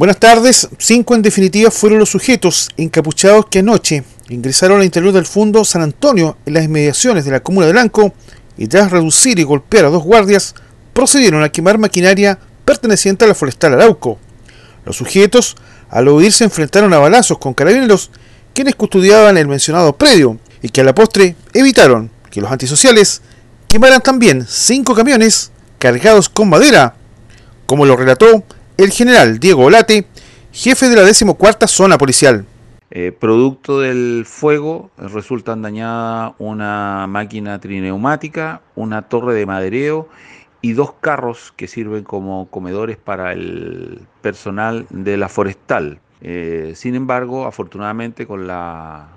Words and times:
Buenas 0.00 0.18
tardes. 0.18 0.66
Cinco 0.78 1.14
en 1.14 1.20
definitiva 1.20 1.70
fueron 1.70 1.98
los 1.98 2.08
sujetos 2.08 2.70
encapuchados 2.78 3.44
que 3.50 3.58
anoche 3.58 4.02
ingresaron 4.30 4.78
al 4.78 4.86
interior 4.86 5.12
del 5.12 5.26
fondo 5.26 5.62
San 5.62 5.82
Antonio 5.82 6.38
en 6.46 6.54
las 6.54 6.64
inmediaciones 6.64 7.26
de 7.26 7.32
la 7.32 7.40
comuna 7.40 7.66
de 7.66 7.72
Blanco 7.72 8.14
y 8.56 8.66
tras 8.66 8.90
reducir 8.90 9.38
y 9.38 9.42
golpear 9.42 9.84
a 9.84 9.90
dos 9.90 10.02
guardias 10.02 10.54
procedieron 10.94 11.42
a 11.42 11.50
quemar 11.50 11.76
maquinaria 11.76 12.38
perteneciente 12.64 13.26
a 13.26 13.28
la 13.28 13.34
forestal 13.34 13.74
Arauco. 13.74 14.18
Los 14.86 14.96
sujetos 14.96 15.54
al 15.90 16.08
huir 16.08 16.32
se 16.32 16.44
enfrentaron 16.44 16.94
a 16.94 16.98
balazos 16.98 17.36
con 17.36 17.52
carabineros 17.52 18.10
quienes 18.54 18.76
custodiaban 18.76 19.36
el 19.36 19.48
mencionado 19.48 19.92
predio 19.92 20.38
y 20.62 20.70
que 20.70 20.80
a 20.80 20.84
la 20.84 20.94
postre 20.94 21.36
evitaron 21.52 22.10
que 22.30 22.40
los 22.40 22.50
antisociales 22.50 23.20
quemaran 23.68 24.00
también 24.00 24.46
cinco 24.48 24.94
camiones 24.94 25.50
cargados 25.78 26.30
con 26.30 26.48
madera, 26.48 26.94
como 27.66 27.84
lo 27.84 27.96
relató 27.96 28.44
el 28.84 28.92
general 28.92 29.38
Diego 29.38 29.64
Olate, 29.64 30.06
jefe 30.52 30.88
de 30.88 30.96
la 30.96 31.02
decimocuarta 31.02 31.66
zona 31.66 31.98
policial. 31.98 32.44
Eh, 32.90 33.12
producto 33.12 33.80
del 33.80 34.24
fuego 34.26 34.90
resultan 34.98 35.62
dañada 35.62 36.34
una 36.38 37.06
máquina 37.06 37.60
trineumática, 37.60 38.62
una 38.74 39.02
torre 39.02 39.34
de 39.34 39.46
madereo 39.46 40.08
y 40.60 40.72
dos 40.72 40.94
carros 41.00 41.52
que 41.56 41.68
sirven 41.68 42.04
como 42.04 42.48
comedores 42.50 42.96
para 42.96 43.32
el 43.32 44.00
personal 44.22 44.86
de 44.90 45.16
la 45.16 45.28
forestal. 45.28 46.00
Eh, 46.20 46.72
sin 46.74 46.94
embargo, 46.94 47.46
afortunadamente 47.46 48.26
con 48.26 48.46
la 48.46 49.08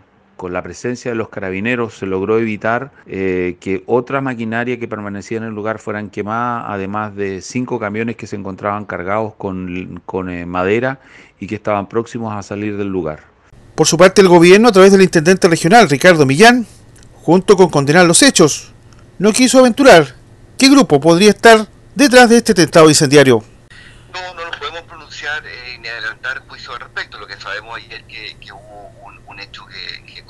con 0.43 0.51
la 0.51 0.61
presencia 0.61 1.09
de 1.09 1.15
los 1.15 1.29
carabineros 1.29 1.99
se 1.99 2.05
logró 2.05 2.37
evitar 2.37 2.91
eh, 3.07 3.55
que 3.61 3.81
otra 3.85 4.19
maquinaria 4.19 4.77
que 4.77 4.89
permanecía 4.89 5.37
en 5.37 5.45
el 5.45 5.53
lugar 5.53 5.79
fueran 5.79 6.09
quemadas, 6.09 6.65
además 6.67 7.15
de 7.15 7.41
cinco 7.41 7.79
camiones 7.79 8.17
que 8.17 8.27
se 8.27 8.35
encontraban 8.35 8.83
cargados 8.83 9.35
con, 9.35 10.01
eh, 10.29 10.45
madera 10.45 10.99
y 11.39 11.47
que 11.47 11.55
estaban 11.55 11.87
próximos 11.87 12.35
a 12.35 12.43
salir 12.43 12.75
del 12.75 12.89
lugar. 12.89 13.21
Por 13.73 13.87
su 13.87 13.95
parte, 13.95 14.19
el 14.19 14.27
gobierno, 14.27 14.67
a 14.67 14.73
través 14.73 14.91
del 14.91 15.03
intendente 15.03 15.47
regional 15.47 15.89
Ricardo 15.89 16.25
Millán, 16.25 16.67
junto 17.21 17.55
con 17.55 17.69
condenar 17.69 18.05
los 18.05 18.21
hechos, 18.21 18.73
no 19.19 19.31
quiso 19.31 19.59
aventurar 19.59 20.13
qué 20.57 20.67
grupo 20.67 20.99
podría 20.99 21.29
estar 21.29 21.69
detrás 21.95 22.29
de 22.29 22.35
este 22.35 22.51
atentado 22.51 22.89
incendiario. 22.89 23.41
No, 24.13 24.33
no 24.33 24.43
lo 24.43 24.51
podemos 24.59 24.81
pronunciar 24.81 25.41
eh, 25.45 25.77
ni 25.79 25.87
adelantar 25.87 26.45
juicio 26.49 26.73
al 26.73 26.81
respecto. 26.81 27.17
Lo 27.17 27.27
que 27.27 27.39
sabemos 27.39 27.77
ayer 27.77 28.03
que, 28.03 28.35
que 28.41 28.51
hubo 28.51 28.91
un 29.33 29.39
hecho 29.39 29.65
que, 29.65 30.23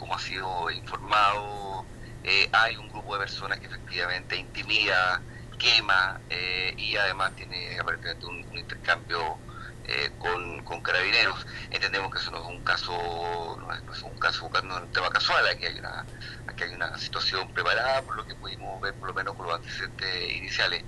informado, 0.75 1.85
eh, 2.23 2.49
hay 2.51 2.77
un 2.77 2.87
grupo 2.89 3.13
de 3.13 3.19
personas 3.19 3.59
que 3.59 3.67
efectivamente 3.67 4.35
intimida, 4.35 5.21
quema 5.57 6.19
eh, 6.29 6.73
y 6.77 6.95
además 6.95 7.35
tiene 7.35 7.79
aparentemente 7.79 8.25
un, 8.25 8.45
intercambio 8.57 9.37
eh, 9.85 10.11
con, 10.19 10.81
carabineros. 10.81 11.45
Entendemos 11.71 12.11
que 12.11 12.19
eso 12.19 12.31
no 12.31 12.41
es 12.41 12.47
un 12.47 12.63
caso, 12.63 12.91
no 13.59 13.73
es, 13.73 14.01
un 14.01 14.17
caso, 14.19 14.49
no 14.63 14.77
es 14.77 14.83
un 14.83 14.91
tema 14.91 15.09
casual, 15.09 15.45
aquí 15.47 15.65
hay 15.65 15.79
una, 15.79 16.05
aquí 16.47 16.63
hay 16.63 16.73
una 16.73 16.97
situación 16.97 17.47
preparada 17.53 18.01
por 18.01 18.17
lo 18.17 18.25
que 18.25 18.35
pudimos 18.35 18.81
ver 18.81 18.93
por 18.95 19.09
lo 19.09 19.13
menos 19.13 19.35
con 19.35 19.45
los 19.47 19.55
antecedentes 19.55 20.31
iniciales. 20.35 20.83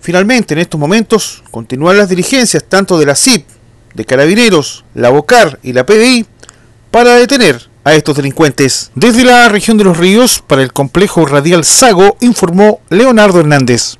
Finalmente, 0.00 0.54
en 0.54 0.60
estos 0.60 0.78
momentos, 0.78 1.42
continúan 1.50 1.98
las 1.98 2.08
diligencias 2.08 2.64
tanto 2.64 2.98
de 2.98 3.06
la 3.06 3.14
CIP, 3.14 3.46
de 3.94 4.04
Carabineros, 4.04 4.84
la 4.94 5.08
BOCAR 5.08 5.58
y 5.62 5.72
la 5.72 5.84
PDI 5.84 6.26
para 6.90 7.16
detener 7.16 7.68
a 7.86 7.94
estos 7.94 8.16
delincuentes. 8.16 8.90
Desde 8.96 9.24
la 9.24 9.48
región 9.48 9.78
de 9.78 9.84
los 9.84 9.96
ríos, 9.96 10.42
para 10.44 10.60
el 10.62 10.72
complejo 10.72 11.24
radial 11.24 11.64
Sago, 11.64 12.16
informó 12.20 12.80
Leonardo 12.90 13.38
Hernández. 13.38 13.94